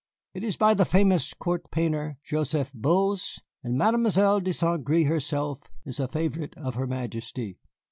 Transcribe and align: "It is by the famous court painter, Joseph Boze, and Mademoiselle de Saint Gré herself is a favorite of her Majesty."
"It 0.33 0.43
is 0.43 0.57
by 0.57 0.73
the 0.73 0.83
famous 0.83 1.31
court 1.31 1.69
painter, 1.69 2.17
Joseph 2.23 2.73
Boze, 2.73 3.39
and 3.63 3.77
Mademoiselle 3.77 4.39
de 4.39 4.51
Saint 4.51 4.83
Gré 4.83 5.07
herself 5.07 5.59
is 5.85 5.99
a 5.99 6.07
favorite 6.07 6.55
of 6.57 6.73
her 6.73 6.87
Majesty." 6.87 7.59